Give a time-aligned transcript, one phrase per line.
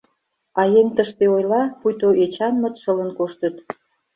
[0.59, 3.55] А еҥ тыште ойла, пуйто Эчанмыт шылын коштыт.